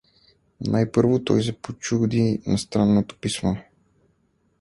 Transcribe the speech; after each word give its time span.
Най-първо 0.61 1.23
той 1.23 1.43
се 1.43 1.57
почуди 1.61 2.41
на 2.47 2.57
странното 2.57 3.17
писмо. 3.19 3.55